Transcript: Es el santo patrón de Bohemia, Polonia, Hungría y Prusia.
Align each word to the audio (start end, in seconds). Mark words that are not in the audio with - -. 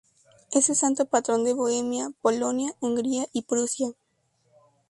Es 0.51 0.67
el 0.71 0.75
santo 0.75 1.05
patrón 1.05 1.43
de 1.43 1.53
Bohemia, 1.53 2.09
Polonia, 2.23 2.73
Hungría 2.79 3.27
y 3.33 3.43
Prusia. 3.43 3.91